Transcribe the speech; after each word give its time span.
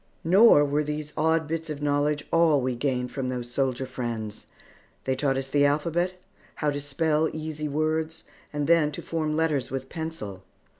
Nor 0.23 0.65
were 0.65 0.83
these 0.83 1.13
odd 1.15 1.45
bits 1.47 1.69
of 1.69 1.79
knowledge 1.79 2.25
all 2.31 2.59
we 2.59 2.73
gained 2.75 3.11
from 3.11 3.29
those 3.29 3.51
soldier 3.51 3.85
friends. 3.85 4.47
They 5.03 5.15
taught 5.15 5.37
us 5.37 5.47
the 5.47 5.63
alphabet, 5.63 6.13
how 6.55 6.71
to 6.71 6.79
spell 6.79 7.29
easy 7.33 7.67
words, 7.67 8.23
and 8.51 8.65
then 8.65 8.91
to 8.93 9.03
form 9.03 9.35
letters 9.35 9.69
with 9.69 9.89
pencil. 9.89 10.41